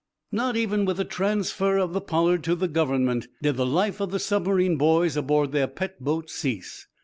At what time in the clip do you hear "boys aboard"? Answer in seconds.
4.75-5.51